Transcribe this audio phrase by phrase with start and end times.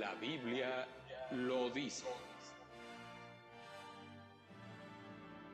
[0.00, 0.88] La Biblia
[1.30, 2.06] lo dice.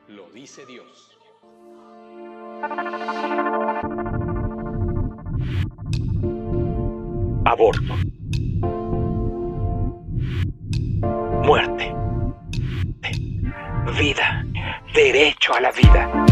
[0.07, 1.15] Lo dice Dios.
[7.45, 7.93] Aborto.
[11.43, 11.93] Muerte.
[13.99, 14.43] Vida.
[14.95, 16.30] Derecho a la vida.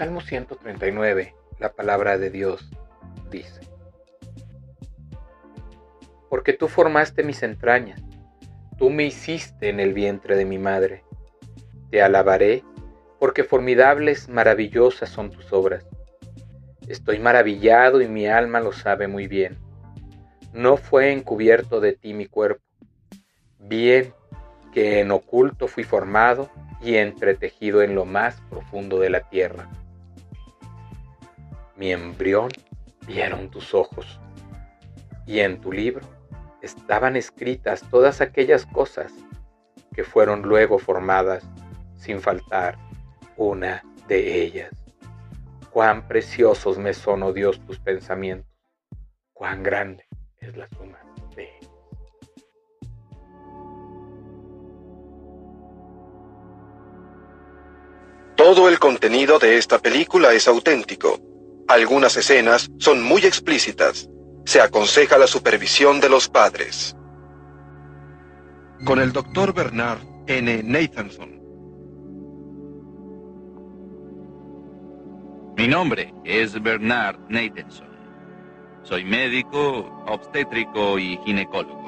[0.00, 2.70] Salmo 139, la palabra de Dios
[3.30, 3.60] dice,
[6.30, 8.00] Porque tú formaste mis entrañas,
[8.78, 11.04] tú me hiciste en el vientre de mi madre.
[11.90, 12.64] Te alabaré,
[13.18, 15.86] porque formidables, maravillosas son tus obras.
[16.88, 19.58] Estoy maravillado y mi alma lo sabe muy bien.
[20.54, 22.64] No fue encubierto de ti mi cuerpo.
[23.58, 24.14] Bien
[24.72, 26.48] que en oculto fui formado
[26.80, 29.68] y entretejido en lo más profundo de la tierra.
[31.80, 32.50] Mi embrión
[33.06, 34.20] vieron tus ojos,
[35.24, 36.06] y en tu libro
[36.60, 39.14] estaban escritas todas aquellas cosas
[39.94, 41.42] que fueron luego formadas
[41.96, 42.76] sin faltar
[43.38, 44.70] una de ellas.
[45.70, 48.52] Cuán preciosos me son, oh Dios, tus pensamientos,
[49.32, 50.04] cuán grande
[50.36, 50.98] es la suma
[51.34, 51.70] de ellos.
[58.36, 61.29] Todo el contenido de esta película es auténtico.
[61.70, 64.10] Algunas escenas son muy explícitas.
[64.44, 66.96] Se aconseja la supervisión de los padres.
[68.84, 70.64] Con el doctor Bernard N.
[70.64, 71.40] Nathanson.
[75.56, 77.86] Mi nombre es Bernard Nathanson.
[78.82, 81.78] Soy médico, obstétrico y ginecólogo.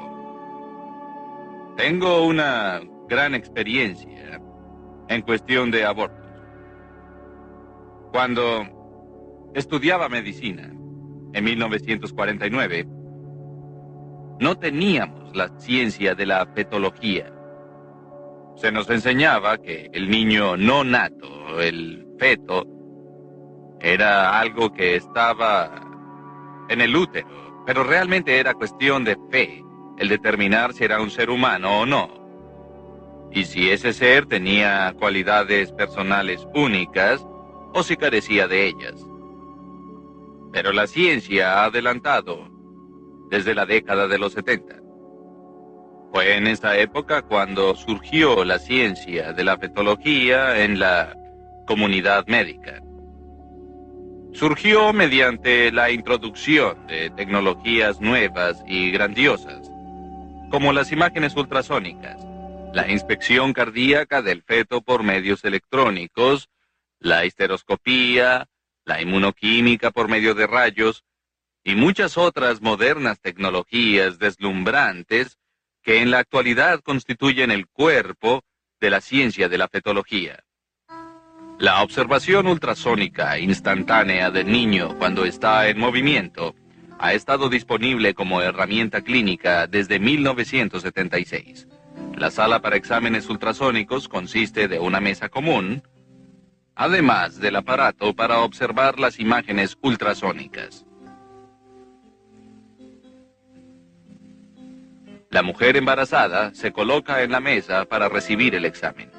[1.75, 2.79] Tengo una
[3.09, 4.39] gran experiencia
[5.09, 6.25] en cuestión de abortos.
[8.13, 8.82] Cuando
[9.53, 10.71] estudiaba medicina
[11.33, 12.87] en 1949,
[14.39, 17.31] no teníamos la ciencia de la petología.
[18.55, 22.67] Se nos enseñaba que el niño no nato, el feto,
[23.79, 25.69] era algo que estaba
[26.69, 29.63] en el útero, pero realmente era cuestión de fe,
[29.97, 32.23] el determinar si era un ser humano o no.
[33.31, 37.25] Y si ese ser tenía cualidades personales únicas,
[37.73, 39.05] o si carecía de ellas.
[40.53, 42.49] Pero la ciencia ha adelantado
[43.29, 44.75] desde la década de los 70.
[46.13, 51.17] Fue en esa época cuando surgió la ciencia de la fetología en la
[51.67, 52.81] comunidad médica.
[54.31, 59.69] Surgió mediante la introducción de tecnologías nuevas y grandiosas,
[60.49, 62.17] como las imágenes ultrasónicas,
[62.73, 66.49] la inspección cardíaca del feto por medios electrónicos
[67.03, 68.47] la histeroscopía,
[68.85, 71.03] la inmunoquímica por medio de rayos
[71.63, 75.37] y muchas otras modernas tecnologías deslumbrantes
[75.81, 78.43] que en la actualidad constituyen el cuerpo
[78.79, 80.43] de la ciencia de la fetología.
[81.59, 86.55] La observación ultrasónica instantánea del niño cuando está en movimiento
[86.99, 91.67] ha estado disponible como herramienta clínica desde 1976.
[92.17, 95.83] La sala para exámenes ultrasónicos consiste de una mesa común,
[96.75, 100.85] además del aparato para observar las imágenes ultrasónicas.
[105.29, 109.11] La mujer embarazada se coloca en la mesa para recibir el examen.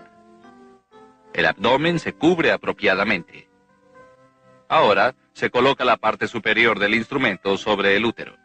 [1.33, 3.49] El abdomen se cubre apropiadamente.
[4.69, 8.37] Ahora se coloca la parte superior del instrumento sobre el útero.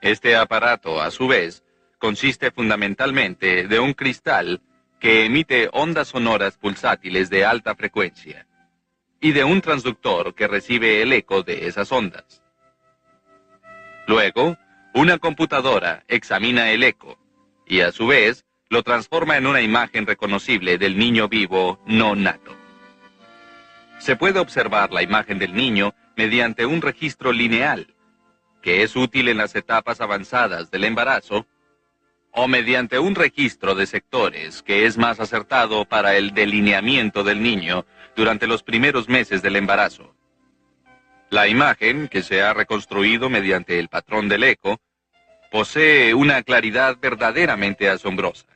[0.00, 1.62] Este aparato, a su vez,
[1.98, 4.60] consiste fundamentalmente de un cristal
[5.04, 8.46] que emite ondas sonoras pulsátiles de alta frecuencia,
[9.20, 12.42] y de un transductor que recibe el eco de esas ondas.
[14.06, 14.56] Luego,
[14.94, 17.18] una computadora examina el eco
[17.66, 22.56] y a su vez lo transforma en una imagen reconocible del niño vivo no nato.
[23.98, 27.94] Se puede observar la imagen del niño mediante un registro lineal,
[28.62, 31.46] que es útil en las etapas avanzadas del embarazo
[32.34, 37.86] o mediante un registro de sectores que es más acertado para el delineamiento del niño
[38.16, 40.14] durante los primeros meses del embarazo.
[41.30, 44.80] La imagen, que se ha reconstruido mediante el patrón del eco,
[45.50, 48.46] posee una claridad verdaderamente asombrosa.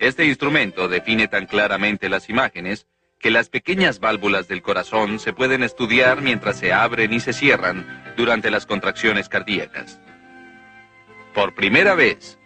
[0.00, 2.88] Este instrumento define tan claramente las imágenes
[3.20, 8.14] que las pequeñas válvulas del corazón se pueden estudiar mientras se abren y se cierran
[8.16, 10.00] durante las contracciones cardíacas.
[11.34, 12.39] Por primera vez,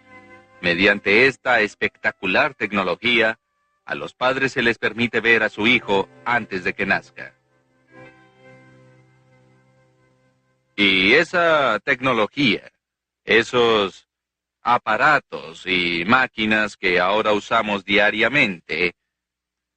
[0.65, 3.37] mediante esta espectacular tecnología,
[3.85, 7.35] a los padres se les permite ver a su hijo antes de que nazca.
[10.75, 12.71] Y esa tecnología,
[13.23, 14.07] esos
[14.63, 18.95] aparatos y máquinas que ahora usamos diariamente,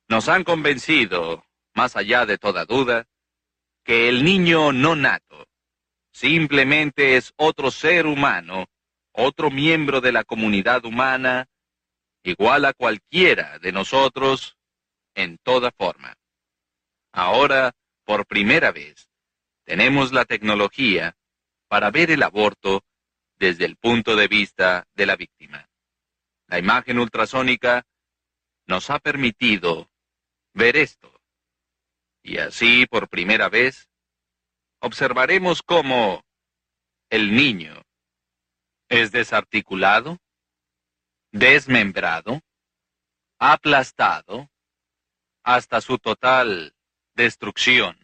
[0.08, 1.44] nos han convencido,
[1.74, 3.06] más allá de toda duda,
[3.84, 5.46] que el niño no nato
[6.12, 8.70] simplemente es otro ser humano,
[9.18, 11.48] otro miembro de la comunidad humana,
[12.22, 14.56] igual a cualquiera de nosotros
[15.14, 16.14] en toda forma.
[17.12, 17.72] Ahora,
[18.04, 19.10] por primera vez,
[19.64, 21.16] tenemos la tecnología
[21.66, 22.84] para ver el aborto
[23.38, 25.68] desde el punto de vista de la víctima.
[26.46, 27.84] La imagen ultrasónica
[28.66, 29.90] nos ha permitido
[30.54, 31.12] ver esto.
[32.22, 33.88] Y así, por primera vez,
[34.80, 36.24] observaremos cómo
[37.10, 37.82] el niño
[38.88, 40.18] es desarticulado,
[41.32, 42.40] desmembrado,
[43.38, 44.50] aplastado,
[45.42, 46.74] hasta su total
[47.14, 47.98] destrucción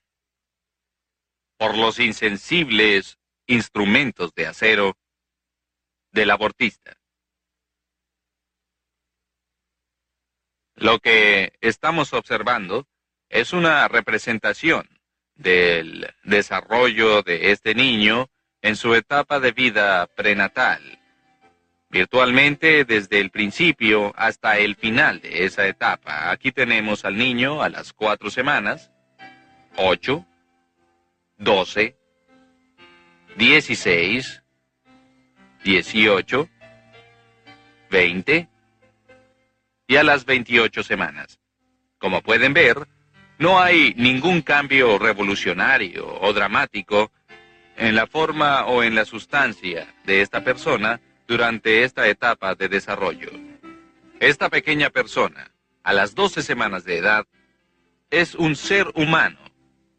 [1.58, 4.96] por los insensibles instrumentos de acero
[6.10, 6.96] del abortista.
[10.74, 12.86] Lo que estamos observando
[13.28, 14.88] es una representación
[15.34, 18.30] del desarrollo de este niño
[18.64, 20.80] en su etapa de vida prenatal,
[21.90, 26.30] virtualmente desde el principio hasta el final de esa etapa.
[26.30, 28.90] Aquí tenemos al niño a las cuatro semanas,
[29.76, 30.24] ocho,
[31.36, 31.98] doce,
[33.36, 34.42] dieciséis,
[35.62, 36.48] dieciocho,
[37.90, 38.48] veinte,
[39.86, 41.38] y a las 28 semanas.
[41.98, 42.88] Como pueden ver,
[43.38, 47.12] no hay ningún cambio revolucionario o dramático
[47.76, 53.30] en la forma o en la sustancia de esta persona durante esta etapa de desarrollo.
[54.20, 55.50] Esta pequeña persona,
[55.82, 57.26] a las 12 semanas de edad,
[58.10, 59.38] es un ser humano,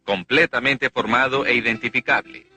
[0.04, 2.48] completamente formado e identificable.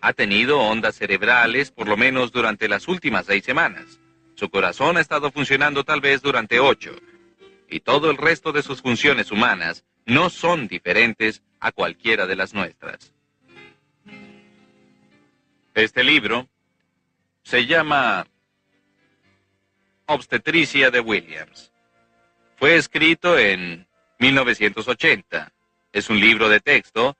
[0.00, 4.00] Ha tenido ondas cerebrales por lo menos durante las últimas seis semanas.
[4.34, 6.94] Su corazón ha estado funcionando tal vez durante ocho,
[7.68, 12.52] y todo el resto de sus funciones humanas no son diferentes a cualquiera de las
[12.54, 13.13] nuestras.
[15.74, 16.48] Este libro
[17.42, 18.28] se llama
[20.06, 21.72] Obstetricia de Williams.
[22.56, 23.84] Fue escrito en
[24.20, 25.52] 1980.
[25.92, 27.16] Es un libro de texto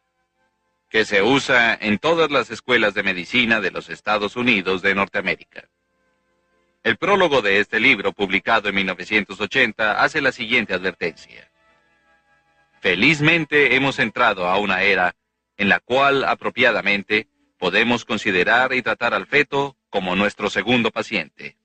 [0.88, 5.68] que se usa en todas las escuelas de medicina de los Estados Unidos de Norteamérica.
[6.84, 11.50] El prólogo de este libro, publicado en 1980, hace la siguiente advertencia.
[12.80, 15.16] Felizmente hemos entrado a una era
[15.56, 17.26] en la cual apropiadamente
[17.64, 21.56] podemos considerar y tratar al feto como nuestro segundo paciente.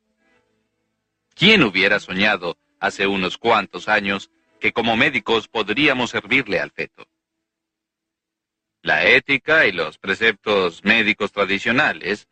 [1.36, 4.32] ¿Quién hubiera soñado hace unos cuantos años
[4.62, 7.06] que como médicos podríamos servirle al feto?
[8.82, 12.30] La ética y los preceptos médicos tradicionales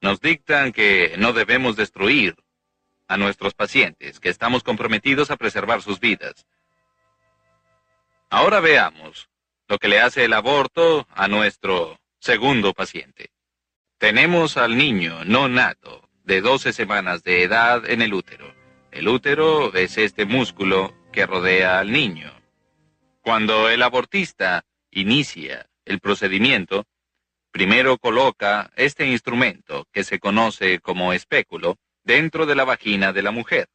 [0.00, 2.36] nos dictan que no debemos destruir
[3.06, 6.46] a nuestros pacientes, que estamos comprometidos a preservar sus vidas.
[8.30, 9.28] Ahora veamos
[9.68, 13.30] lo que le hace el aborto a nuestro segundo paciente.
[13.98, 18.54] Tenemos al niño no nato de 12 semanas de edad en el útero.
[18.92, 22.32] El útero es este músculo que rodea al niño.
[23.20, 26.86] Cuando el abortista inicia el procedimiento,
[27.50, 33.32] Primero coloca este instrumento, que se conoce como espéculo, dentro de la vagina de la
[33.32, 33.66] mujer,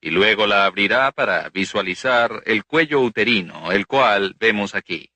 [0.00, 5.10] y luego la abrirá para visualizar el cuello uterino, el cual vemos aquí.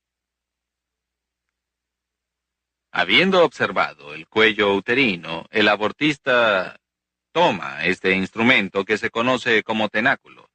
[2.96, 6.80] Habiendo observado el cuello uterino, el abortista
[7.32, 10.48] toma este instrumento que se conoce como tenáculo.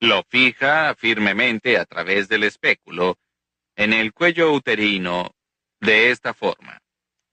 [0.00, 3.18] Lo fija firmemente a través del espéculo
[3.76, 5.34] en el cuello uterino
[5.80, 6.80] de esta forma.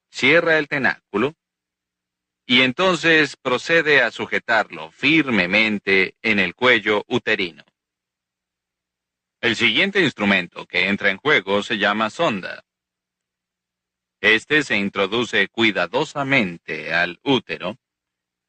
[0.10, 1.34] Cierra el tenáculo
[2.46, 7.64] y entonces procede a sujetarlo firmemente en el cuello uterino.
[9.40, 12.66] El siguiente instrumento que entra en juego se llama sonda.
[14.22, 17.80] Este se introduce cuidadosamente al útero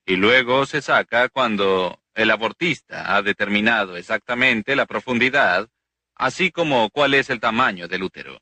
[0.05, 5.71] y luego se saca cuando el abortista ha determinado exactamente la profundidad,
[6.15, 8.39] así como cuál es el tamaño del útero.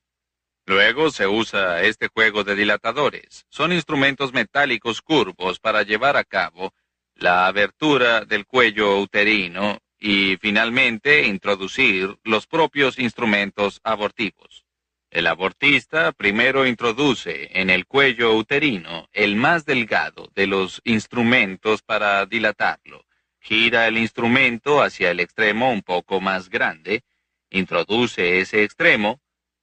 [0.67, 3.47] Luego se usa este juego de dilatadores.
[3.49, 6.75] Son instrumentos metálicos curvos para llevar a cabo
[7.15, 14.65] la abertura del cuello uterino y finalmente introducir los propios instrumentos abortivos.
[15.11, 22.25] El abortista primero introduce en el cuello uterino el más delgado de los instrumentos para
[22.27, 23.05] dilatarlo.
[23.41, 27.03] Gira el instrumento hacia el extremo un poco más grande,
[27.51, 29.21] introduce ese extremo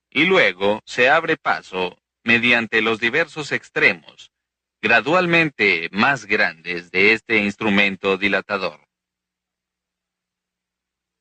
[0.10, 4.34] y luego se abre paso mediante los diversos extremos,
[4.82, 8.86] gradualmente más grandes de este instrumento dilatador.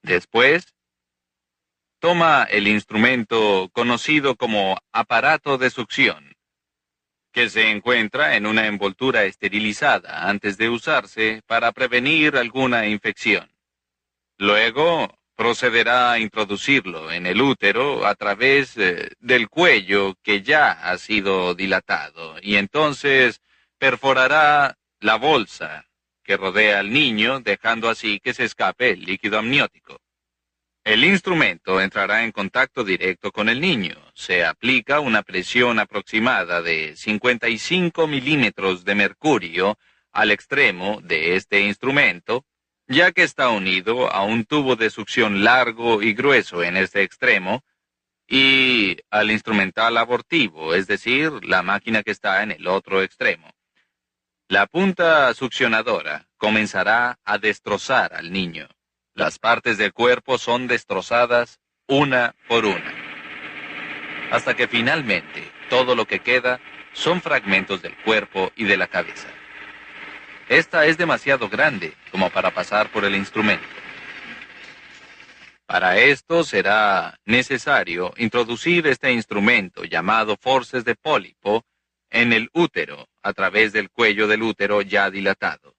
[0.02, 0.75] Después,
[2.06, 6.36] toma el instrumento conocido como aparato de succión,
[7.32, 13.50] que se encuentra en una envoltura esterilizada antes de usarse para prevenir alguna infección.
[14.38, 20.98] Luego, procederá a introducirlo en el útero a través eh, del cuello que ya ha
[20.98, 23.40] sido dilatado y entonces
[23.78, 25.86] perforará la bolsa
[26.22, 30.00] que rodea al niño, dejando así que se escape el líquido amniótico.
[30.86, 33.96] El instrumento entrará en contacto directo con el niño.
[34.14, 39.80] Se aplica una presión aproximada de 55 milímetros de mercurio
[40.12, 42.44] al extremo de este instrumento,
[42.86, 47.64] ya que está unido a un tubo de succión largo y grueso en este extremo,
[48.28, 53.50] y al instrumental abortivo, es decir, la máquina que está en el otro extremo.
[54.46, 58.68] La punta succionadora comenzará a destrozar al niño.
[59.16, 61.58] Las partes del cuerpo son destrozadas
[61.88, 62.94] una por una,
[64.30, 66.60] hasta que finalmente todo lo que queda
[66.92, 69.28] son fragmentos del cuerpo y de la cabeza.
[70.50, 73.66] Esta es demasiado grande como para pasar por el instrumento.
[75.64, 81.64] Para esto será necesario introducir este instrumento llamado forces de pólipo
[82.10, 85.75] en el útero a través del cuello del útero ya dilatado.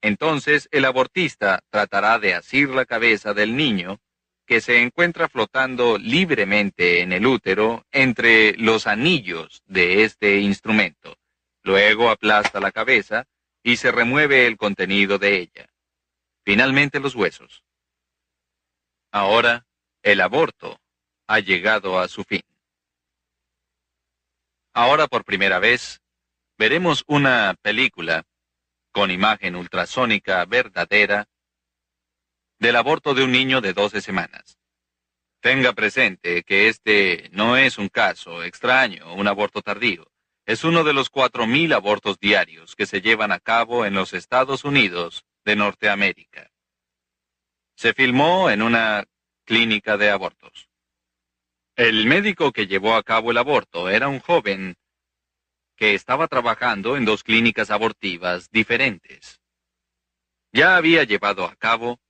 [0.00, 3.98] Entonces el abortista tratará de asir la cabeza del niño,
[4.46, 11.16] que se encuentra flotando libremente en el útero entre los anillos de este instrumento.
[11.62, 13.26] Luego aplasta la cabeza
[13.62, 15.68] y se remueve el contenido de ella.
[16.44, 17.62] Finalmente los huesos.
[19.12, 19.66] Ahora,
[20.02, 20.80] el aborto
[21.26, 22.42] ha llegado a su fin.
[24.72, 26.00] Ahora por primera vez,
[26.56, 28.24] veremos una película
[28.92, 31.28] con imagen ultrasónica verdadera
[32.58, 34.58] del aborto de un niño de 12 semanas.
[35.40, 40.10] Tenga presente que este no es un caso extraño, un aborto tardío.
[40.46, 44.64] Es uno de los 4.000 abortos diarios que se llevan a cabo en los Estados
[44.64, 46.50] Unidos de Norteamérica.
[47.76, 49.04] Se filmó en una
[49.44, 50.68] clínica de abortos.
[51.76, 54.76] El médico que llevó a cabo el aborto era un joven
[55.78, 59.40] que estaba trabajando en dos clínicas abortivas diferentes.
[60.52, 62.00] Ya había llevado a cabo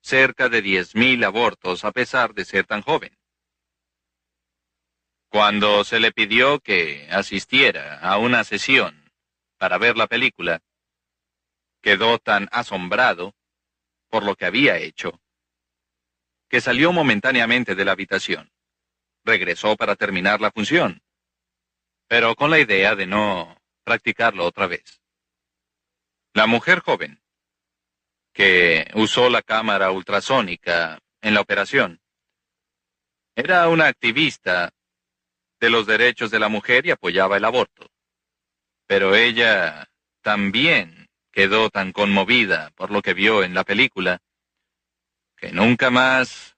[0.00, 3.18] cerca de 10.000 abortos a pesar de ser tan joven.
[5.28, 9.12] Cuando se le pidió que asistiera a una sesión
[9.58, 10.62] para ver la película,
[11.82, 13.34] quedó tan asombrado
[14.08, 15.20] por lo que había hecho
[16.48, 18.52] que salió momentáneamente de la habitación
[19.24, 21.02] regresó para terminar la función,
[22.08, 25.00] pero con la idea de no practicarlo otra vez.
[26.34, 27.20] La mujer joven,
[28.32, 32.00] que usó la cámara ultrasónica en la operación,
[33.34, 34.72] era una activista
[35.60, 37.90] de los derechos de la mujer y apoyaba el aborto.
[38.86, 39.88] Pero ella
[40.22, 44.20] también quedó tan conmovida por lo que vio en la película
[45.36, 46.56] que nunca más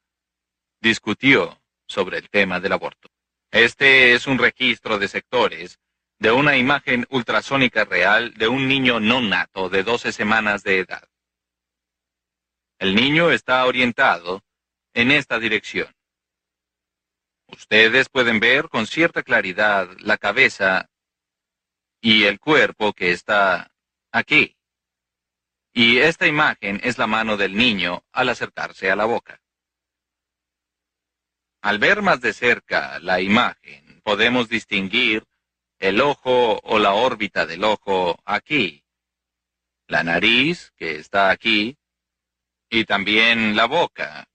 [0.80, 3.08] discutió sobre el tema del aborto.
[3.50, 5.80] Este es un registro de sectores
[6.18, 11.08] de una imagen ultrasónica real de un niño no nato de 12 semanas de edad.
[12.78, 14.42] El niño está orientado
[14.92, 15.94] en esta dirección.
[17.46, 20.90] Ustedes pueden ver con cierta claridad la cabeza
[22.00, 23.72] y el cuerpo que está
[24.12, 24.56] aquí.
[25.72, 29.40] Y esta imagen es la mano del niño al acercarse a la boca.
[31.68, 35.26] Al ver más de cerca la imagen, podemos distinguir
[35.78, 38.86] el ojo o la órbita del ojo aquí,
[39.86, 41.76] la nariz que está aquí,
[42.70, 44.26] y también la boca.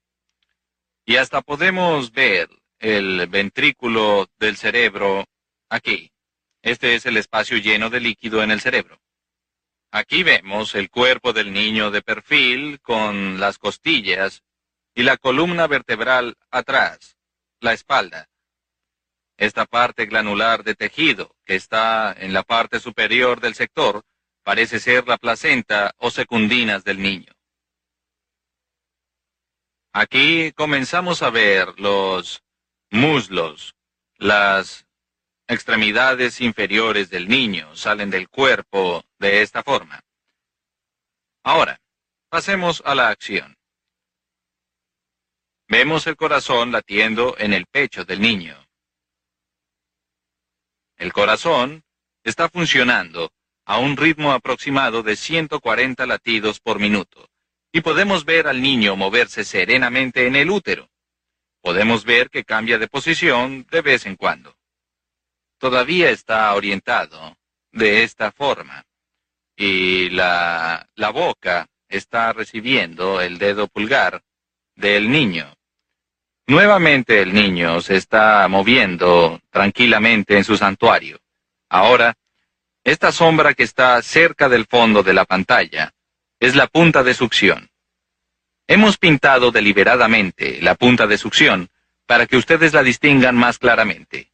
[1.07, 5.25] Y hasta podemos ver el ventrículo del cerebro
[5.69, 6.11] aquí.
[6.61, 9.01] Este es el espacio lleno de líquido en el cerebro.
[9.89, 14.43] Aquí vemos el cuerpo del niño de perfil con las costillas
[14.93, 17.17] y la columna vertebral atrás,
[17.63, 18.29] la espalda.
[19.37, 24.03] Esta parte granular de tejido, que está en la parte superior del sector,
[24.43, 27.33] parece ser la placenta o secundinas del niño.
[29.93, 32.43] Aquí comenzamos a ver los
[32.89, 33.75] muslos,
[34.17, 34.85] las
[35.47, 40.01] extremidades inferiores del niño salen del cuerpo de esta forma.
[41.43, 41.79] Ahora,
[42.29, 43.55] pasemos a la acción.
[45.67, 48.57] Vemos el corazón latiendo en el pecho del niño.
[50.97, 51.83] El corazón
[52.23, 53.31] está funcionando
[53.65, 57.29] a un ritmo aproximado de 140 latidos por minuto,
[57.71, 60.89] y podemos ver al niño moverse serenamente en el útero.
[61.61, 64.57] Podemos ver que cambia de posición de vez en cuando.
[65.57, 67.37] Todavía está orientado
[67.71, 68.85] de esta forma,
[69.55, 74.21] y la, la boca está recibiendo el dedo pulgar
[74.75, 75.53] del niño.
[76.47, 81.19] Nuevamente el niño se está moviendo tranquilamente en su santuario.
[81.69, 82.15] Ahora,
[82.83, 85.93] esta sombra que está cerca del fondo de la pantalla
[86.39, 87.69] es la punta de succión.
[88.67, 91.69] Hemos pintado deliberadamente la punta de succión
[92.05, 94.31] para que ustedes la distingan más claramente.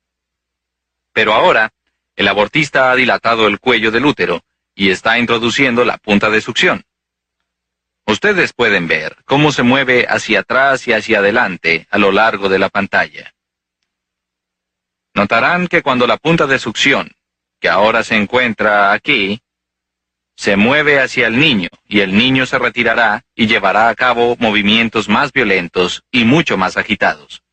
[1.14, 1.72] Pero ahora,
[2.16, 4.44] el abortista ha dilatado el cuello del útero
[4.74, 6.84] y está introduciendo la punta de succión.
[8.10, 12.58] Ustedes pueden ver cómo se mueve hacia atrás y hacia adelante a lo largo de
[12.58, 13.36] la pantalla.
[15.14, 17.12] Notarán que cuando la punta de succión,
[17.60, 19.40] que ahora se encuentra aquí,
[20.36, 25.08] se mueve hacia el niño y el niño se retirará y llevará a cabo movimientos
[25.08, 27.44] más violentos y mucho más agitados.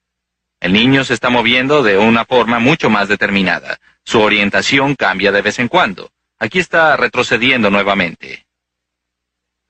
[0.58, 3.76] El niño se está moviendo de una forma mucho más determinada.
[4.06, 6.10] Su orientación cambia de vez en cuando.
[6.38, 8.46] Aquí está retrocediendo nuevamente.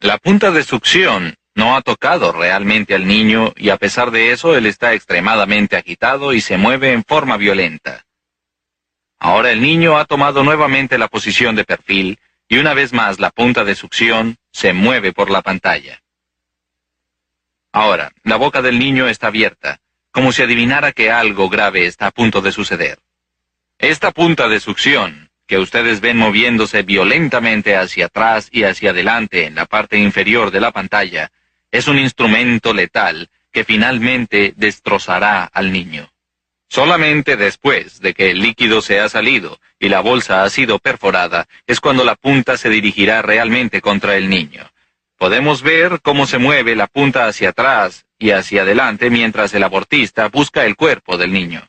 [0.00, 4.54] La punta de succión no ha tocado realmente al niño y a pesar de eso
[4.54, 8.04] él está extremadamente agitado y se mueve en forma violenta.
[9.18, 13.30] Ahora el niño ha tomado nuevamente la posición de perfil y una vez más la
[13.30, 16.02] punta de succión se mueve por la pantalla.
[17.72, 22.10] Ahora, la boca del niño está abierta, como si adivinara que algo grave está a
[22.10, 22.98] punto de suceder.
[23.78, 29.54] Esta punta de succión que ustedes ven moviéndose violentamente hacia atrás y hacia adelante en
[29.54, 31.30] la parte inferior de la pantalla,
[31.70, 36.10] es un instrumento letal que finalmente destrozará al niño.
[36.68, 41.46] Solamente después de que el líquido se ha salido y la bolsa ha sido perforada
[41.66, 44.68] es cuando la punta se dirigirá realmente contra el niño.
[45.16, 50.28] Podemos ver cómo se mueve la punta hacia atrás y hacia adelante mientras el abortista
[50.28, 51.68] busca el cuerpo del niño.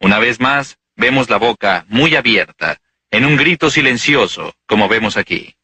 [0.00, 2.78] Una vez más, vemos la boca muy abierta,
[3.10, 5.56] en un grito silencioso, como vemos aquí.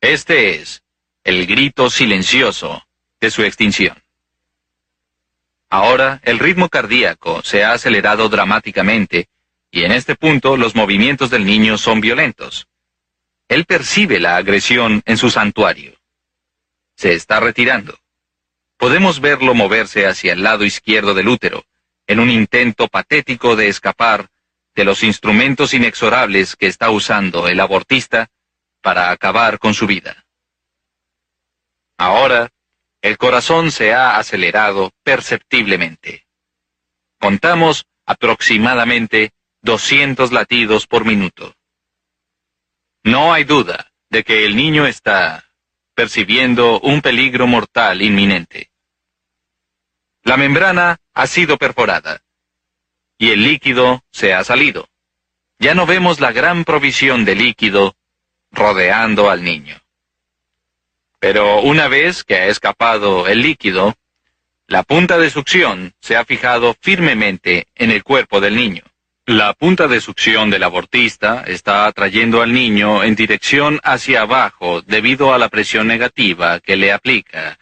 [0.00, 0.82] Este es
[1.24, 2.86] el grito silencioso
[3.20, 4.02] de su extinción.
[5.68, 9.28] Ahora el ritmo cardíaco se ha acelerado dramáticamente
[9.70, 12.68] y en este punto los movimientos del niño son violentos.
[13.48, 15.96] Él percibe la agresión en su santuario.
[16.96, 17.98] Se está retirando.
[18.76, 21.64] Podemos verlo moverse hacia el lado izquierdo del útero,
[22.06, 24.30] en un intento patético de escapar
[24.76, 28.28] de los instrumentos inexorables que está usando el abortista
[28.82, 30.26] para acabar con su vida.
[31.96, 32.50] Ahora,
[33.00, 36.26] el corazón se ha acelerado perceptiblemente.
[37.18, 41.54] Contamos aproximadamente 200 latidos por minuto.
[43.02, 45.46] No hay duda de que el niño está
[45.94, 48.70] percibiendo un peligro mortal inminente.
[50.22, 52.25] La membrana ha sido perforada
[53.18, 54.88] y el líquido se ha salido.
[55.58, 57.94] Ya no vemos la gran provisión de líquido
[58.52, 59.80] rodeando al niño.
[61.18, 63.94] Pero una vez que ha escapado el líquido,
[64.66, 68.82] la punta de succión se ha fijado firmemente en el cuerpo del niño.
[69.24, 75.34] La punta de succión del abortista está atrayendo al niño en dirección hacia abajo debido
[75.34, 77.58] a la presión negativa que le aplica.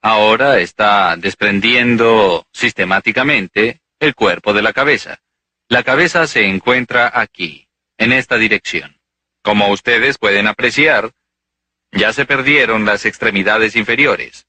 [0.00, 5.20] Ahora está desprendiendo sistemáticamente el cuerpo de la cabeza.
[5.68, 8.98] La cabeza se encuentra aquí, en esta dirección.
[9.42, 11.12] Como ustedes pueden apreciar,
[11.92, 14.46] ya se perdieron las extremidades inferiores.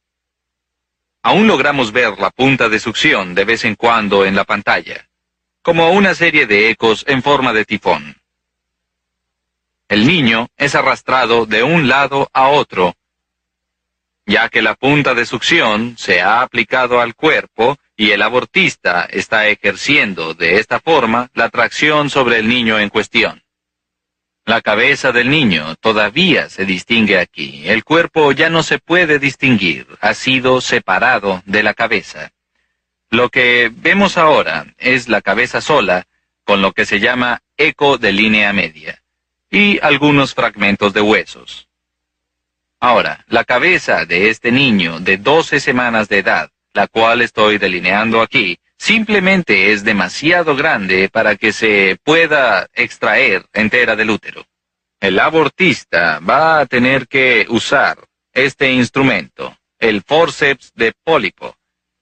[1.22, 5.10] Aún logramos ver la punta de succión de vez en cuando en la pantalla,
[5.62, 8.16] como una serie de ecos en forma de tifón.
[9.90, 12.96] El niño es arrastrado de un lado a otro,
[14.26, 19.50] ya que la punta de succión se ha aplicado al cuerpo y el abortista está
[19.50, 23.44] ejerciendo de esta forma la tracción sobre el niño en cuestión.
[24.46, 27.68] La cabeza del niño todavía se distingue aquí.
[27.68, 32.32] El cuerpo ya no se puede distinguir, ha sido separado de la cabeza.
[33.10, 36.08] Lo que vemos ahora es la cabeza sola,
[36.46, 39.04] con lo que se llama eco de línea media,
[39.52, 41.68] y algunos fragmentos de huesos.
[42.80, 48.22] Ahora, la cabeza de este niño de 12 semanas de edad, la cual estoy delineando
[48.22, 54.46] aquí, simplemente es demasiado grande para que se pueda extraer entera del útero.
[55.00, 57.98] El abortista va a tener que usar
[58.34, 61.56] este instrumento, el forceps de pólipo,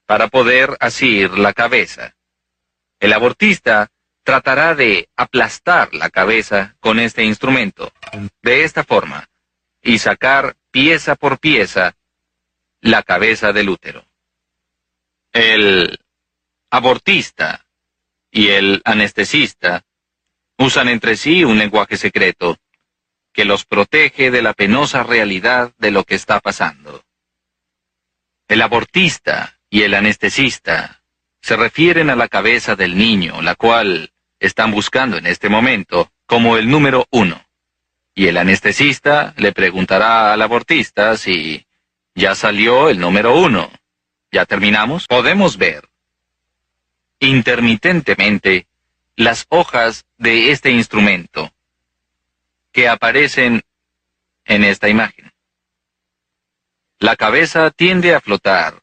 [0.06, 2.16] para poder asir la cabeza.
[3.00, 3.90] El abortista
[4.24, 7.92] tratará de aplastar la cabeza con este instrumento,
[8.42, 9.30] de esta forma,
[9.82, 11.96] y sacar pieza por pieza
[12.82, 14.07] la cabeza del útero.
[15.40, 16.00] El
[16.72, 17.68] abortista
[18.32, 19.84] y el anestesista
[20.58, 22.58] usan entre sí un lenguaje secreto
[23.32, 27.04] que los protege de la penosa realidad de lo que está pasando.
[28.48, 31.04] El abortista y el anestesista
[31.40, 36.58] se refieren a la cabeza del niño, la cual están buscando en este momento como
[36.58, 37.46] el número uno.
[38.16, 41.64] Y el anestesista le preguntará al abortista si
[42.16, 43.70] ya salió el número uno.
[44.32, 45.08] ¿Ya terminamos?
[45.08, 45.88] Podemos ver
[47.20, 48.68] intermitentemente
[49.16, 51.52] las hojas de este instrumento
[52.72, 53.64] que aparecen
[54.46, 55.32] en esta imagen.
[57.00, 58.82] La cabeza tiende a flotar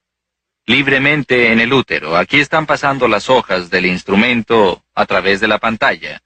[0.66, 2.16] libremente en el útero.
[2.16, 6.22] Aquí están pasando las hojas del instrumento a través de la pantalla.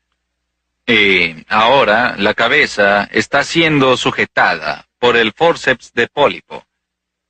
[0.87, 6.65] Y ahora la cabeza está siendo sujetada por el forceps de pólipo.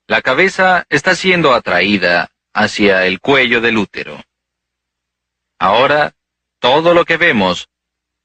[0.08, 4.18] La cabeza está siendo atraída hacia el cuello del útero.
[5.58, 6.14] Ahora,
[6.60, 7.68] todo lo que vemos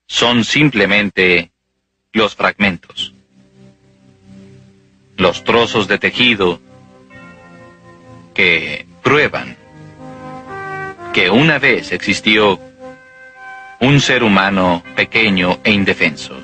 [0.07, 1.51] son simplemente
[2.13, 3.13] los fragmentos,
[5.17, 6.61] los trozos de tejido
[8.33, 9.57] que prueban
[11.13, 12.61] que una vez existió
[13.81, 16.39] un ser humano pequeño e indefenso.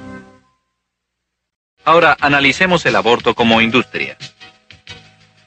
[1.85, 4.17] Ahora analicemos el aborto como industria.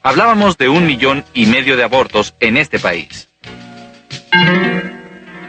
[0.05, 3.29] Hablábamos de un millón y medio de abortos en este país.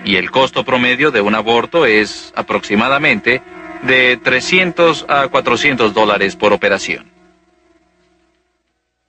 [0.04, 3.42] Y el costo promedio de un aborto es aproximadamente
[3.82, 7.10] de 300 a 400 dólares por operación.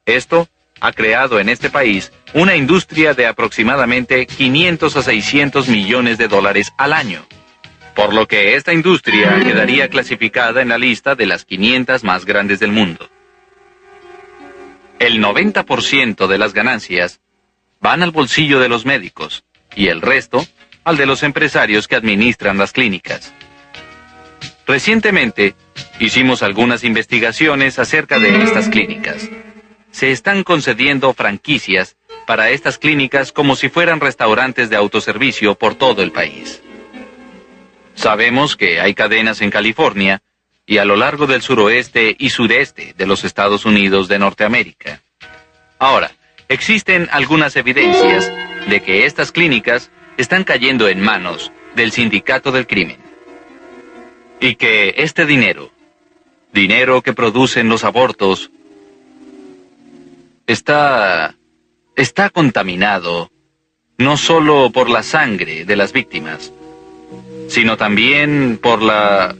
[0.08, 0.48] Esto
[0.82, 6.74] ha creado en este país una industria de aproximadamente 500 a 600 millones de dólares
[6.80, 7.24] al año,
[7.94, 12.60] por lo que esta industria quedaría clasificada en la lista de las 500 más grandes
[12.60, 13.08] del mundo.
[15.00, 17.20] El 90% de las ganancias
[17.82, 19.44] van al bolsillo de los médicos
[19.76, 20.46] y el resto
[20.84, 23.34] al de los empresarios que administran las clínicas.
[24.68, 25.56] Recientemente
[26.00, 29.30] hicimos algunas investigaciones acerca de estas clínicas
[29.96, 31.96] se están concediendo franquicias
[32.28, 36.62] para estas clínicas como si fueran restaurantes de autoservicio por todo el país.
[37.94, 40.22] Sabemos que hay cadenas en California
[40.66, 45.02] y a lo largo del suroeste y sudeste de los Estados Unidos de Norteamérica.
[45.78, 46.12] Ahora,
[46.48, 48.32] existen algunas evidencias
[48.68, 52.98] de que estas clínicas están cayendo en manos del sindicato del crimen.
[54.40, 55.72] Y que este dinero,
[56.52, 58.52] dinero que producen los abortos,
[60.48, 61.36] está
[61.96, 63.32] está contaminado
[63.98, 66.52] no solo por la sangre de las víctimas,
[67.48, 69.36] sino también por la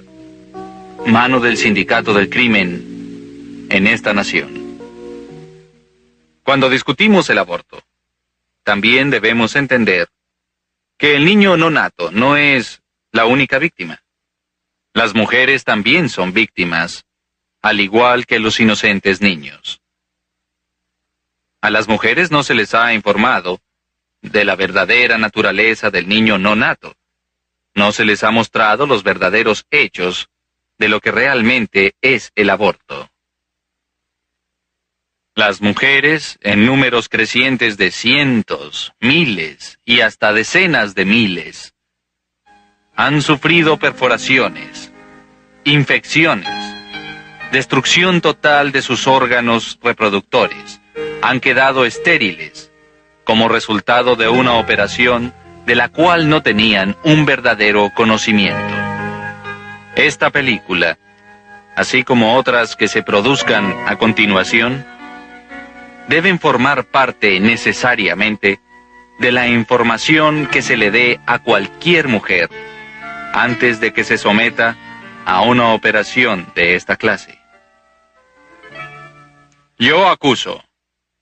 [1.06, 4.80] mano del sindicato del crimen en esta nación.
[6.44, 7.84] Cuando discutimos el aborto,
[8.64, 10.08] también debemos entender
[10.98, 14.04] que el niño no nato no es la única víctima.
[14.94, 17.06] Las mujeres también son víctimas,
[17.62, 19.82] al igual que los inocentes niños.
[21.62, 23.60] A las mujeres no se les ha informado
[24.22, 26.96] de la verdadera naturaleza del niño no nato.
[27.76, 30.30] No se les ha mostrado los verdaderos hechos
[30.78, 33.10] de lo que realmente es el aborto.
[35.36, 41.74] Las mujeres, en números crecientes de cientos, miles y hasta decenas de miles,
[42.96, 44.94] han sufrido perforaciones,
[45.66, 46.48] infecciones,
[47.52, 50.80] destrucción total de sus órganos reproductores,
[51.22, 52.72] han quedado estériles
[53.26, 55.34] como resultado de una operación
[55.66, 58.85] de la cual no tenían un verdadero conocimiento.
[59.96, 60.98] Esta película,
[61.76, 64.86] así como otras que se produzcan a continuación,
[66.10, 68.60] deben formar parte necesariamente
[69.20, 72.50] de la información que se le dé a cualquier mujer
[73.34, 74.76] antes de que se someta
[75.26, 77.40] a una operación de esta clase.
[79.80, 80.62] Yo acuso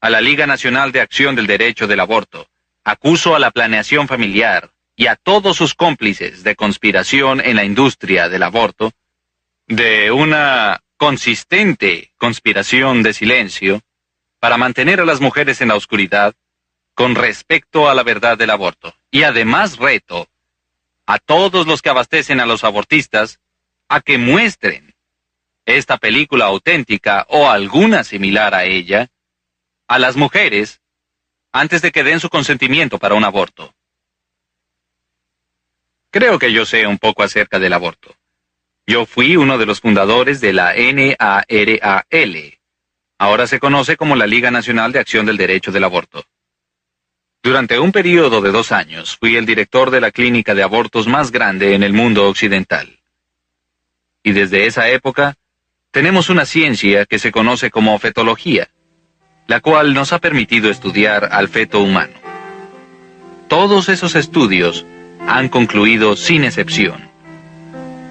[0.01, 2.47] a la Liga Nacional de Acción del Derecho del Aborto.
[2.83, 8.29] Acuso a la planeación familiar y a todos sus cómplices de conspiración en la industria
[8.29, 8.91] del aborto
[9.67, 13.81] de una consistente conspiración de silencio
[14.39, 16.35] para mantener a las mujeres en la oscuridad
[16.95, 18.93] con respecto a la verdad del aborto.
[19.09, 20.27] Y además reto
[21.05, 23.39] a todos los que abastecen a los abortistas
[23.89, 24.93] a que muestren
[25.65, 29.09] esta película auténtica o alguna similar a ella
[29.87, 30.81] a las mujeres
[31.51, 33.73] antes de que den su consentimiento para un aborto.
[36.13, 38.15] Creo que yo sé un poco acerca del aborto.
[38.85, 42.59] Yo fui uno de los fundadores de la NARAL.
[43.17, 46.23] Ahora se conoce como la Liga Nacional de Acción del Derecho del Aborto.
[47.41, 51.31] Durante un periodo de dos años fui el director de la clínica de abortos más
[51.31, 52.99] grande en el mundo occidental.
[54.21, 55.33] Y desde esa época
[55.89, 58.69] tenemos una ciencia que se conoce como fetología,
[59.47, 62.13] la cual nos ha permitido estudiar al feto humano.
[63.47, 64.85] Todos esos estudios
[65.27, 67.09] han concluido sin excepción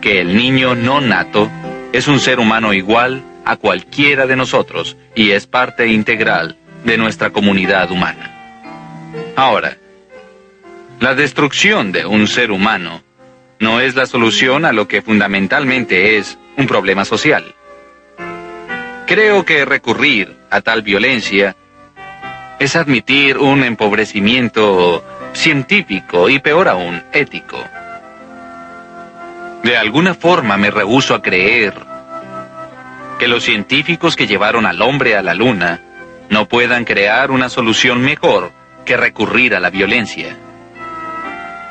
[0.01, 1.51] que el niño no nato
[1.92, 7.31] es un ser humano igual a cualquiera de nosotros y es parte integral de nuestra
[7.31, 8.31] comunidad humana.
[9.37, 9.77] Ahora,
[11.01, 13.03] la destrucción de un ser humano
[13.61, 17.55] no es la solución a lo que fundamentalmente es un problema social.
[19.07, 21.57] Creo que recurrir a tal violencia
[22.59, 27.58] es admitir un empobrecimiento científico y peor aún ético.
[29.62, 31.74] De alguna forma me rehúso a creer
[33.18, 35.80] que los científicos que llevaron al hombre a la luna
[36.28, 38.50] no puedan crear una solución mejor
[38.84, 40.36] que recurrir a la violencia.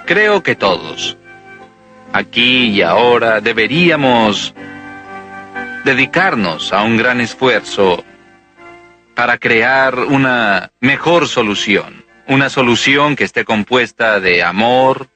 [0.05, 1.17] Creo que todos,
[2.13, 4.53] aquí y ahora, deberíamos
[5.83, 8.03] dedicarnos a un gran esfuerzo
[9.15, 12.00] para crear una mejor solución,
[12.31, 15.09] una solución que esté compuesta de amor,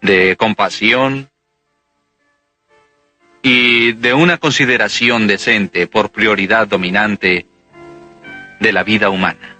[0.00, 1.28] de compasión,
[3.42, 7.48] y de una consideración decente por prioridad dominante
[8.60, 9.56] de la vida humana.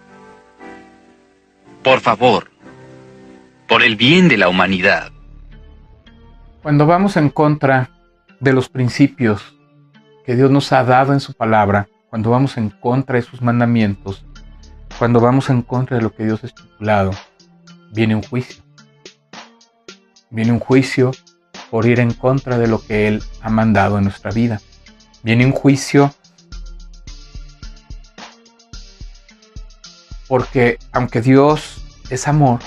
[1.82, 2.52] Por favor,
[3.66, 5.10] por el bien de la humanidad.
[6.62, 7.90] Cuando vamos en contra
[8.38, 9.56] de los principios
[10.24, 14.24] que Dios nos ha dado en su palabra, cuando vamos en contra de sus mandamientos,
[15.00, 17.12] cuando vamos en contra de lo que Dios ha estipulado,
[17.90, 18.62] viene un juicio.
[20.28, 21.12] Viene un juicio
[21.70, 24.60] por ir en contra de lo que Él ha mandado en nuestra vida.
[25.22, 26.12] Viene un juicio
[30.28, 32.60] porque aunque Dios es amor,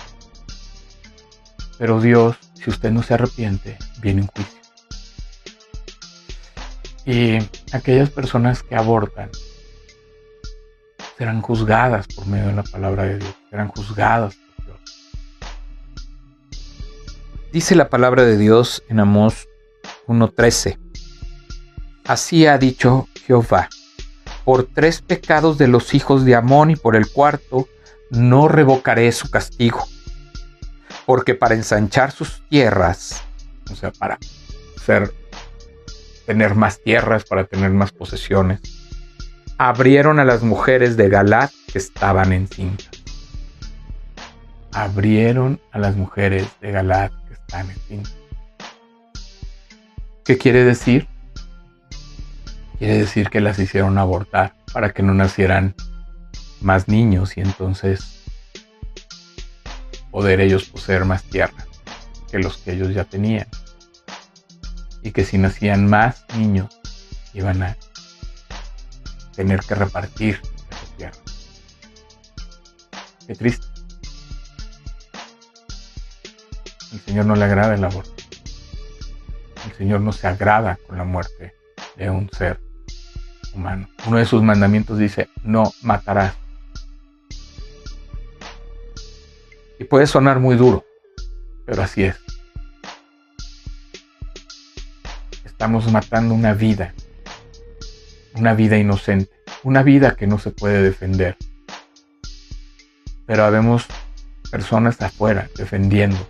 [1.78, 4.60] pero Dios, si usted no se arrepiente, viene un juicio.
[7.06, 7.38] Y
[7.76, 9.30] aquellas personas que abortan
[11.18, 14.38] serán juzgadas por medio de la palabra de Dios, serán juzgadas
[17.54, 19.48] Dice la palabra de Dios en Amós
[20.08, 20.80] 1.13.
[22.04, 23.70] Así ha dicho Jehová,
[24.44, 27.68] por tres pecados de los hijos de Amón y por el cuarto,
[28.10, 29.86] no revocaré su castigo.
[31.06, 33.22] Porque para ensanchar sus tierras,
[33.72, 34.18] o sea, para
[34.84, 35.14] ser,
[36.26, 38.62] tener más tierras, para tener más posesiones,
[39.58, 42.90] abrieron a las mujeres de Galat que estaban encintas.
[44.72, 47.12] Abrieron a las mujeres de Galat
[50.26, 51.08] ¿Qué quiere decir?
[52.80, 55.76] Quiere decir que las hicieron abortar para que no nacieran
[56.62, 58.24] más niños y entonces
[60.10, 61.66] poder ellos poseer más tierra
[62.32, 63.48] que los que ellos ya tenían.
[65.04, 66.80] Y que si nacían más niños
[67.34, 67.78] iban a
[69.36, 71.18] tener que repartir esa tierra.
[73.28, 73.66] Qué triste.
[76.92, 78.14] El Señor no le agrada el aborto.
[79.66, 81.56] El Señor no se agrada con la muerte
[81.96, 82.60] de un ser
[83.54, 83.90] humano.
[84.06, 86.36] Uno de sus mandamientos dice, no matarás.
[89.80, 90.86] Y puede sonar muy duro,
[91.66, 92.16] pero así es.
[95.46, 96.94] Estamos matando una vida,
[98.36, 99.32] una vida inocente,
[99.64, 101.38] una vida que no se puede defender.
[103.26, 103.86] Pero habemos
[104.52, 106.28] personas afuera defendiendo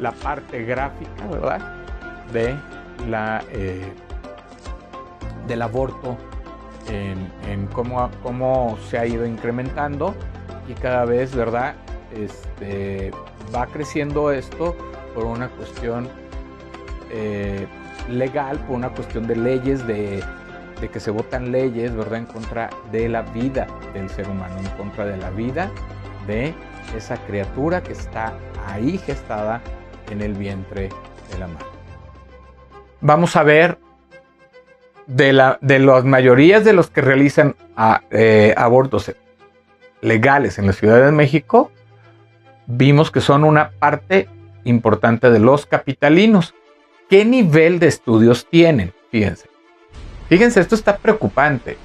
[0.00, 1.84] la parte gráfica, ¿verdad?
[2.32, 2.56] De
[3.08, 3.42] la...
[3.52, 3.92] Eh,
[5.46, 6.16] del aborto
[6.88, 10.14] en, cómo, cómo, se ha ido incrementando
[10.68, 11.74] y cada vez, ¿verdad?
[12.14, 13.10] Este,
[13.54, 14.76] va creciendo esto
[15.14, 16.08] por una cuestión
[17.10, 17.66] eh,
[18.08, 20.22] legal, por una cuestión de leyes, de,
[20.92, 22.18] que se votan leyes, ¿verdad?
[22.18, 25.70] En contra de la vida del ser humano, en contra de la vida
[26.26, 26.54] de
[26.96, 28.34] esa criatura que está
[28.66, 29.60] ahí gestada
[30.10, 30.88] en el vientre
[31.30, 31.66] de la madre.
[33.00, 33.78] Vamos a ver
[35.06, 37.56] de, la, de las mayorías de los que realizan
[38.10, 39.12] eh, abortos
[40.00, 41.70] legales en la Ciudad de México,
[42.66, 44.28] vimos que son una parte
[44.64, 46.54] importante de los capitalinos.
[47.08, 48.92] ¿Qué nivel de estudios tienen?
[49.10, 49.48] Fíjense.
[50.28, 51.76] Fíjense, esto está preocupante.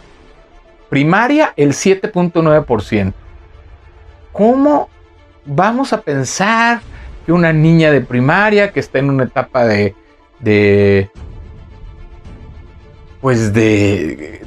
[0.90, 3.14] Primaria, el 7.9%.
[4.32, 4.90] ¿Cómo
[5.46, 6.82] vamos a pensar
[7.26, 9.96] que una niña de primaria que está en una etapa de,
[10.40, 11.12] de
[13.22, 14.42] pues de,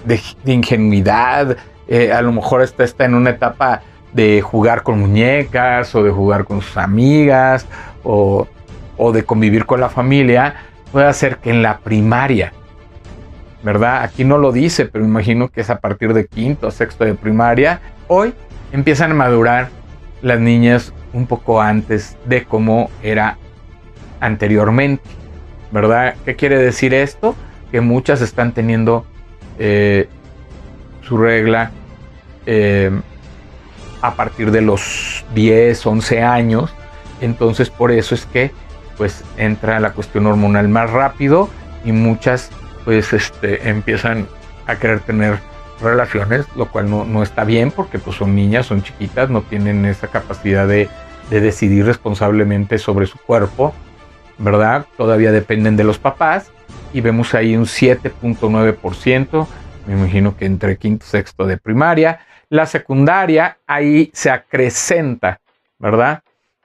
[0.45, 1.57] ingenuidad,
[1.87, 3.83] eh, a lo mejor está, está en una etapa
[4.13, 7.67] de jugar con muñecas o de jugar con sus amigas
[8.03, 8.49] o,
[9.13, 10.55] de convivir con la familia,
[10.93, 12.53] puede hacer que en la primaria,
[13.63, 14.03] ¿verdad?
[14.03, 17.15] Aquí no lo dice, pero imagino que es a partir de quinto o sexto de
[17.15, 18.35] primaria, hoy
[18.73, 19.69] empiezan a madurar
[20.23, 23.39] las niñas un poco antes de cómo era
[24.21, 25.03] anteriormente,
[25.71, 26.15] ¿verdad?
[26.25, 27.35] ¿Qué quiere decir esto?
[27.75, 29.05] que muchas están teniendo
[29.59, 30.09] eh,
[31.03, 31.73] su regla
[32.47, 32.93] eh,
[34.01, 36.73] a partir de los 10, 11 años.
[37.21, 38.53] Entonces por eso es que
[38.97, 41.49] pues entra la cuestión hormonal más rápido
[41.85, 42.51] y muchas
[42.85, 44.27] pues este, empiezan
[44.67, 45.39] a querer tener
[45.81, 50.09] relaciones, lo cual no, está bien porque pues son niñas, son chiquitas, no tienen esa
[50.09, 50.89] capacidad de,
[51.31, 53.75] de decidir responsablemente sobre su cuerpo,
[54.39, 54.87] ¿verdad?
[54.97, 56.51] Todavía dependen de los papás
[56.93, 59.47] y vemos ahí un 7.9%,
[59.87, 62.21] me imagino que entre quinto y sexto de primaria.
[62.49, 65.41] La secundaria, ahí se acrecenta,
[65.79, 66.23] ¿verdad?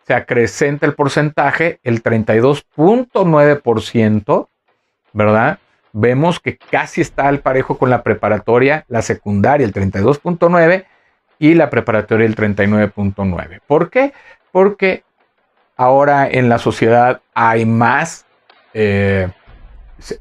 [0.10, 4.48] Se acrecenta el porcentaje, el 32.9%,
[5.14, 5.60] ¿verdad?
[5.94, 10.86] Vemos que casi está al parejo con la preparatoria, la secundaria el 32.9%
[11.38, 13.60] y la preparatoria el 39.9%.
[13.68, 14.14] ¿Por qué?
[14.52, 15.04] Porque
[15.78, 18.26] ahora en la sociedad hay más
[18.74, 19.30] eh,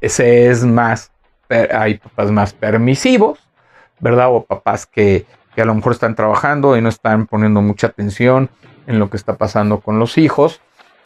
[0.01, 1.11] ese es más,
[1.49, 3.39] hay papás más permisivos,
[3.99, 4.27] ¿verdad?
[4.29, 5.25] O papás que,
[5.57, 8.49] a lo mejor están trabajando y no están poniendo mucha atención
[8.89, 10.59] en lo que está pasando con los hijos.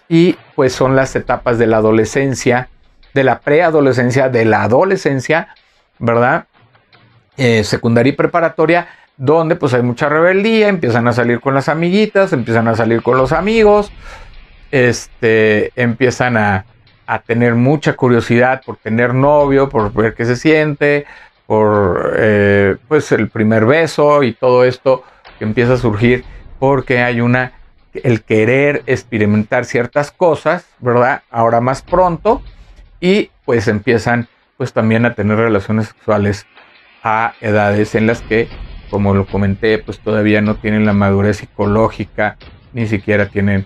[0.10, 2.70] Y pues son las etapas de la adolescencia,
[3.14, 5.50] de la preadolescencia, de la adolescencia,
[6.00, 6.46] ¿verdad?
[7.38, 12.32] Eh, secundaria y preparatoria, donde pues hay mucha rebeldía, empiezan a salir con las amiguitas,
[12.32, 13.92] empiezan a salir con los amigos,
[14.72, 16.66] este, empiezan a,
[17.06, 21.06] a tener mucha curiosidad por tener novio, por ver qué se siente,
[21.46, 25.04] por eh, pues el primer beso y todo esto
[25.38, 26.24] que empieza a surgir
[26.60, 27.52] porque hay una
[27.94, 31.24] el querer experimentar ciertas cosas, ¿verdad?
[31.30, 32.42] Ahora más pronto
[33.00, 34.28] y pues empiezan
[34.58, 36.46] pues también a tener relaciones sexuales
[37.04, 38.48] a edades en las que
[38.90, 42.38] como lo comenté pues todavía no tienen la madurez psicológica
[42.74, 43.66] ni siquiera tienen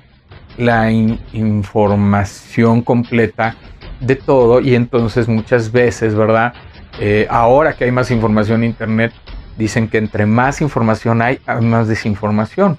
[0.57, 3.55] la información completa
[3.99, 6.53] de todo y entonces muchas veces, ¿verdad?
[6.99, 9.13] Eh, ahora que hay más información en Internet,
[9.57, 12.77] dicen que entre más información hay, hay más desinformación,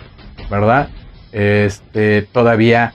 [0.50, 0.88] ¿verdad?
[1.32, 2.94] Este, todavía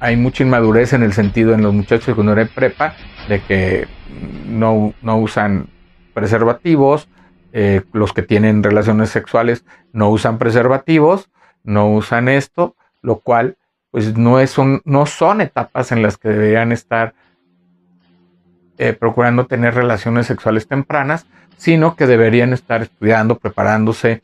[0.00, 2.94] hay mucha inmadurez en el sentido en los muchachos cuando eran prepa
[3.28, 3.86] de que
[4.46, 5.68] no, no usan
[6.12, 7.08] preservativos,
[7.52, 11.30] eh, los que tienen relaciones sexuales no usan preservativos,
[11.62, 13.56] no usan esto, lo cual
[13.90, 17.14] pues no, es no son etapas en las que deberían estar
[18.76, 21.26] eh, procurando tener relaciones sexuales tempranas,
[21.56, 24.20] sino que deberían estar estudiando, preparándose,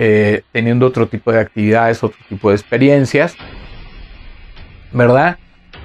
[0.00, 3.36] eh, teniendo otro tipo de actividades, otro tipo de experiencias,
[4.92, 5.38] ¿verdad?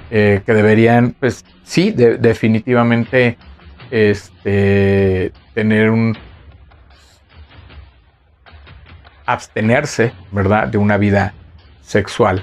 [0.08, 3.36] que deberían, pues sí, definitivamente
[3.90, 6.16] este, tener un,
[9.26, 11.34] abstenerse, ¿verdad?, de una vida
[11.82, 12.42] sexual.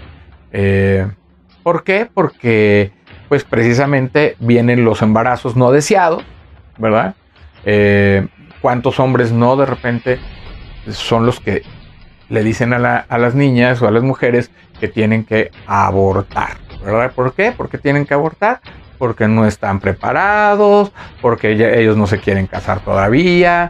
[0.51, 1.07] Eh,
[1.63, 2.07] ¿Por qué?
[2.13, 2.91] Porque,
[3.29, 6.23] pues precisamente vienen los embarazos no deseados,
[6.77, 7.15] ¿verdad?
[7.65, 8.27] Eh,
[8.61, 10.19] ¿Cuántos hombres no de repente
[10.91, 11.63] son los que
[12.29, 17.11] le dicen a, las niñas o a las mujeres que tienen que abortar, ¿verdad?
[17.11, 17.53] ¿Por qué?
[17.55, 18.61] Porque tienen que abortar
[18.97, 23.69] porque no están preparados, porque ellos no se quieren casar todavía,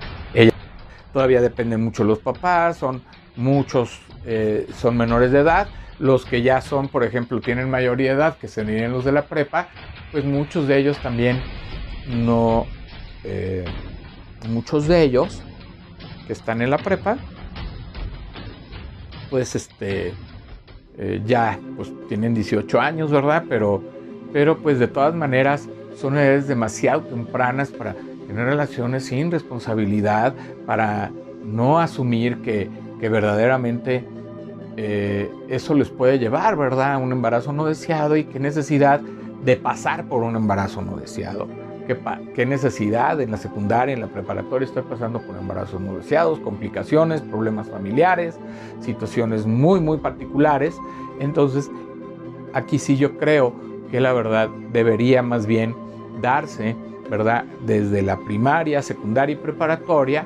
[1.11, 3.01] todavía dependen mucho los papás, son
[3.36, 5.68] muchos, eh, son menores de edad.
[5.99, 9.24] Los que ya son, por ejemplo, tienen mayoría de edad, que serían los de la
[9.24, 9.70] prepa,
[10.11, 11.41] pues muchos de ellos también
[12.07, 12.66] no,
[13.24, 13.64] eh,
[14.49, 15.43] muchos de ellos
[16.28, 17.17] que están en la prepa,
[19.30, 20.13] pues este,
[20.97, 23.45] eh, ya pues tienen 18 años, ¿verdad?
[23.49, 23.84] Pero,
[24.32, 27.95] pero pues de todas maneras son edades demasiado tempranas para
[28.28, 30.34] tener relaciones sin responsabilidad,
[30.65, 31.11] para
[31.43, 32.69] no asumir que,
[33.01, 34.05] verdaderamente
[34.78, 39.57] eh, eso les puede llevar, ¿verdad?, a un embarazo no deseado y qué necesidad de
[39.57, 41.62] pasar por un embarazo no deseado.
[41.88, 47.22] ¿Qué, necesidad en la secundaria, en la preparatoria, estoy pasando por embarazos no deseados, complicaciones,
[47.22, 48.40] problemas familiares,
[48.80, 50.78] situaciones muy, muy particulares.
[51.20, 51.70] Entonces,
[52.54, 53.54] aquí sí yo creo
[53.92, 55.76] que la verdad debería más bien
[56.22, 56.76] darse
[57.10, 57.46] ¿verdad?
[57.66, 60.26] Desde la primaria, secundaria y preparatoria,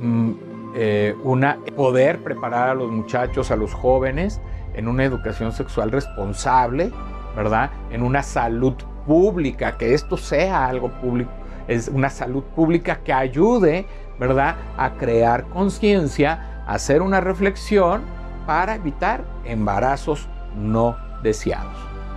[0.00, 0.30] mm,
[0.74, 4.40] eh, una, poder preparar a los muchachos, a los jóvenes,
[4.74, 6.92] en una educación sexual responsable,
[7.36, 7.70] ¿verdad?
[7.90, 8.74] En una salud
[9.06, 11.30] pública, que esto sea algo público,
[11.68, 13.86] es una salud pública que ayude,
[14.18, 14.56] ¿verdad?
[14.76, 18.02] A crear conciencia, hacer una reflexión
[18.46, 21.76] para evitar embarazos no deseados,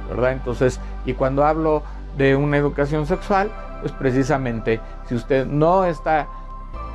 [0.09, 0.34] ¿verdad?
[0.34, 1.84] Entonces, y cuando hablo
[2.17, 6.27] de una educación sexual, pues precisamente si usted no está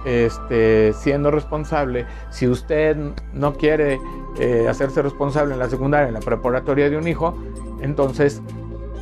[0.05, 2.97] este, siendo responsable, si usted
[3.33, 4.01] no quiere
[4.39, 7.37] eh, hacerse responsable en la secundaria, en la preparatoria de un hijo,
[7.81, 8.43] entonces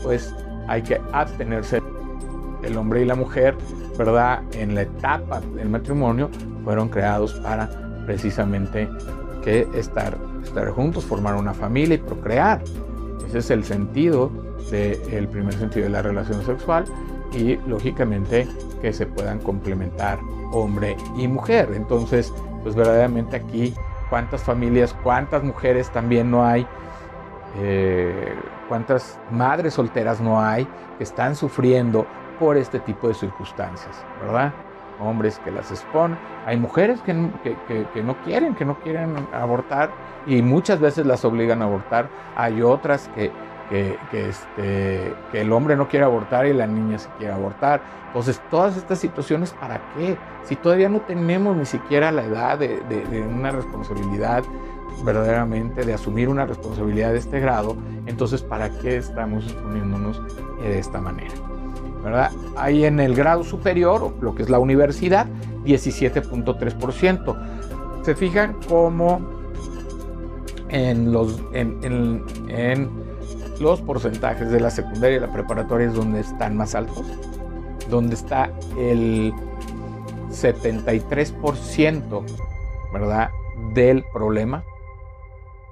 [0.03, 0.35] pues
[0.69, 1.83] hay que abstenerse.
[2.63, 3.55] El hombre y la mujer,
[3.97, 4.43] ¿verdad?
[4.53, 6.31] En la etapa del matrimonio
[6.65, 7.69] fueron creados para
[8.07, 8.89] precisamente
[9.45, 12.63] que estar, estar juntos, formar una familia y procrear.
[13.29, 14.31] Ese es el sentido
[14.71, 16.85] del primer sentido de la relación sexual
[17.33, 18.49] y lógicamente
[18.83, 20.19] que se puedan complementar
[20.53, 21.71] hombre y mujer.
[21.75, 23.75] Entonces, pues verdaderamente aquí
[24.11, 26.67] cuántas familias, cuántas mujeres también no hay,
[27.59, 28.35] eh,
[28.69, 30.67] cuántas madres solteras no hay
[30.99, 32.07] que están sufriendo
[32.39, 34.53] por este tipo de circunstancias, ¿verdad?
[35.01, 37.15] Hombres que las exponen, hay mujeres que,
[37.93, 39.91] que no quieren, que no quieren abortar
[40.27, 43.31] y muchas veces las obligan a abortar, hay otras que
[43.69, 47.81] que, este, que el hombre no quiere abortar y la niña se quiere abortar.
[48.09, 50.17] Entonces, todas estas situaciones, ¿para qué?
[50.45, 54.45] Si todavía no tenemos ni siquiera la edad de, una responsabilidad
[55.05, 57.77] verdaderamente, de asumir una responsabilidad de este grado,
[58.07, 60.21] entonces, ¿para qué estamos exponiéndonos
[60.61, 61.35] de esta manera?
[62.03, 62.31] ¿verdad?
[62.57, 65.27] Hay en el grado superior, lo que es la universidad,
[65.65, 68.05] 17.3%.
[68.05, 69.21] Se fijan cómo
[70.69, 72.91] en los en, en
[73.61, 77.05] los porcentajes de la secundaria y la preparatoria es donde están más altos,
[77.91, 79.35] donde está el
[80.31, 82.23] 73%,
[82.93, 83.31] ¿verdad?,
[83.75, 84.63] del problema.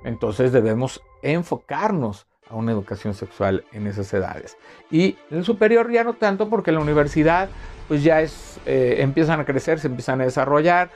[0.05, 4.57] Entonces debemos enfocarnos a una educación sexual en esas edades.
[4.90, 7.48] Y el superior ya no tanto porque la universidad
[7.88, 10.90] pues ya es, eh, empiezan a crecer, se empiezan a desarrollar.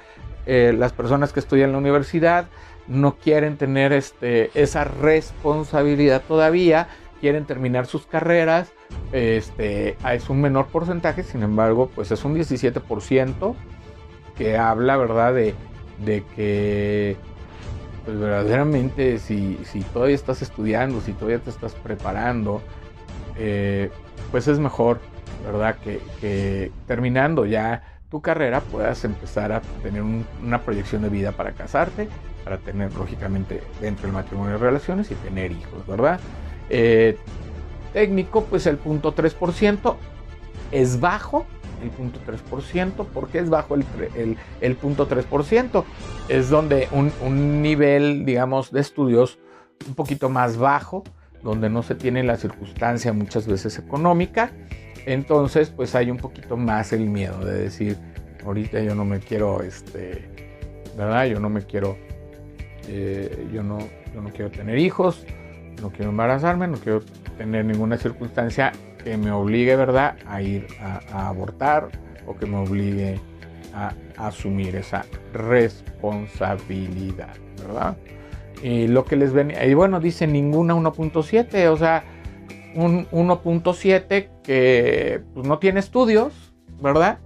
[0.47, 2.47] Eh, las personas que estudian en la universidad
[2.87, 6.89] no quieren tener este, esa responsabilidad todavía,
[7.21, 8.73] quieren terminar sus carreras,
[9.13, 13.55] este, es un menor porcentaje, sin embargo, pues es un 17%
[14.37, 15.55] que habla, ¿verdad?, de,
[16.35, 17.17] que
[18.09, 22.63] pues verdaderamente si, si, todavía estás estudiando, si todavía te estás preparando,
[23.37, 23.91] eh,
[24.31, 24.99] pues es mejor,
[25.45, 31.53] ¿verdad?, que, terminando ya tu carrera puedas empezar a tener una proyección de vida para
[31.53, 32.09] casarte,
[32.45, 36.19] para tener lógicamente dentro del matrimonio relaciones y tener hijos, ¿verdad?
[36.71, 37.19] Eh,
[37.93, 39.97] técnico, pues el punto 3%
[40.73, 41.45] es bajo,
[41.83, 45.85] el punto 3%, ¿por qué es bajo el, el, punto 3%?
[46.29, 49.39] Es donde un, un nivel, digamos, de estudios
[49.87, 51.05] un poquito más bajo,
[51.43, 54.53] donde no se tiene la circunstancia muchas veces económica,
[55.07, 57.97] entonces pues hay un poquito más el miedo de decir,
[58.45, 60.29] ahorita yo no me quiero, este,
[60.97, 61.27] ¿verdad?
[61.27, 61.97] Yo no me quiero,
[62.89, 63.79] eh, yo, no,
[64.13, 65.25] yo no quiero tener hijos,
[65.81, 67.03] no quiero embarazarme, no quiero
[67.37, 68.73] tener ninguna circunstancia
[69.03, 71.89] que me obligue, ¿verdad?, a ir a, abortar
[72.27, 73.21] o que me obligue
[73.75, 77.97] a, asumir esa responsabilidad, ¿verdad?
[78.63, 82.05] Y lo que les venía, y bueno, dice ninguna 1.7, o sea,
[82.75, 86.33] un 1.7 que pues, no tiene estudios,
[86.81, 87.19] ¿verdad?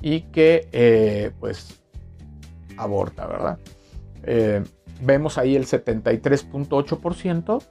[0.00, 1.82] Y que eh, pues
[2.76, 3.58] aborta, ¿verdad?
[4.22, 4.62] Eh,
[5.02, 7.62] vemos ahí el 73.8%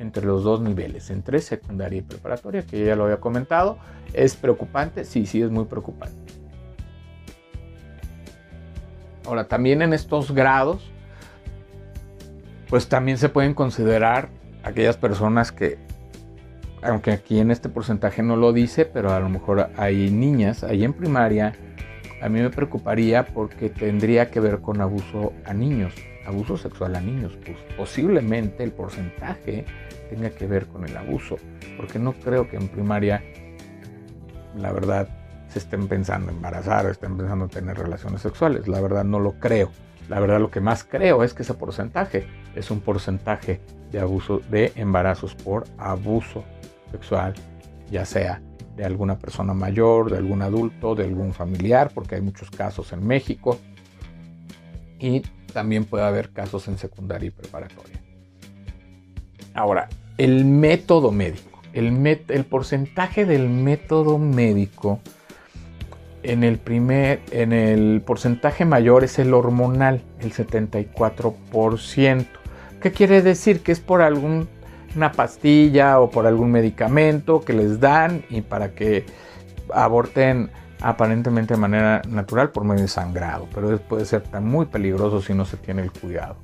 [0.00, 3.78] entre los dos niveles, entre secundaria y preparatoria, que ya lo había comentado.
[4.14, 5.04] ¿Es preocupante?
[5.04, 6.16] Sí, sí, es muy preocupante.
[9.26, 10.90] Ahora, también en estos grados,
[12.68, 14.30] pues también se pueden considerar
[14.62, 15.78] aquellas personas que,
[16.82, 20.82] aunque aquí en este porcentaje no lo dice, pero a lo mejor hay niñas ahí
[20.82, 21.52] en primaria,
[22.22, 25.94] a mí me preocuparía porque tendría que ver con abuso a niños,
[26.26, 27.38] abuso sexual a niños.
[27.44, 29.64] Pues posiblemente el porcentaje
[30.10, 31.36] tenga que ver con el abuso,
[31.76, 33.22] porque no creo que en primaria,
[34.56, 35.08] la verdad,
[35.48, 38.68] se estén pensando en embarazar, estén pensando en tener relaciones sexuales.
[38.68, 39.70] La verdad no lo creo.
[40.08, 43.60] La verdad lo que más creo es que ese porcentaje es un porcentaje
[43.92, 46.44] de abuso de embarazos por abuso
[46.90, 47.34] sexual,
[47.90, 48.42] ya sea
[48.76, 53.06] de alguna persona mayor, de algún adulto, de algún familiar, porque hay muchos casos en
[53.06, 53.58] México.
[54.98, 55.20] Y
[55.52, 57.99] también puede haber casos en secundaria y preparatoria.
[59.54, 59.88] Ahora,
[60.18, 61.48] el método médico.
[61.72, 64.98] El, porcentaje del método médico
[66.24, 72.26] en el primer, en el porcentaje mayor es el hormonal, el 74%.
[72.82, 73.62] ¿Qué quiere decir?
[73.62, 79.06] Que es por alguna pastilla o por algún medicamento que les dan y para que
[79.72, 85.34] aborten aparentemente de manera natural por medio de sangrado, pero puede ser muy peligroso si
[85.34, 86.36] no se tiene el cuidado.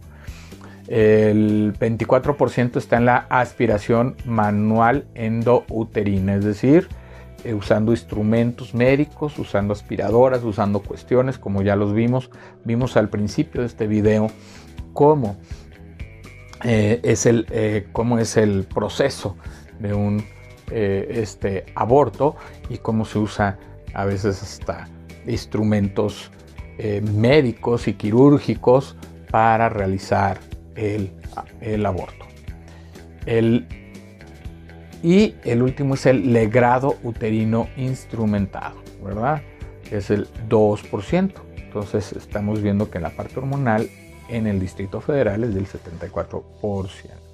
[0.89, 6.89] El 24% está en la aspiración manual endouterina, es decir,
[7.45, 12.30] eh, usando instrumentos médicos, usando aspiradoras, usando cuestiones, como ya los vimos,
[12.64, 14.28] vimos al principio de este video
[14.93, 15.37] cómo,
[16.64, 19.37] eh, es, el, eh, cómo es el proceso
[19.78, 20.24] de un
[20.72, 22.34] este, aborto
[22.68, 23.59] y cómo se usa
[23.95, 24.89] a veces hasta
[25.24, 26.32] instrumentos
[27.12, 28.97] médicos y quirúrgicos
[29.30, 30.41] para realizar
[30.77, 32.27] el, aborto.
[33.27, 33.66] El
[35.03, 39.43] y el último es el legrado uterino instrumentado, ¿verdad?
[39.91, 41.33] Es el 2%.
[41.57, 43.89] Entonces estamos viendo que la parte hormonal
[44.29, 47.26] en el Distrito Federal es del 74%.